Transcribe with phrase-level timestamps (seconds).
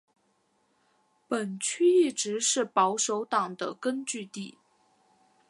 [1.27, 4.57] 本区一直是保守党的根据地。